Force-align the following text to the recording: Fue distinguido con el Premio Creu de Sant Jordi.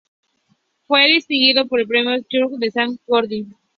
Fue 0.87 1.05
distinguido 1.05 1.67
con 1.67 1.79
el 1.79 1.87
Premio 1.87 2.25
Creu 2.27 2.57
de 2.57 2.71
Sant 2.71 2.99
Jordi. 3.05 3.45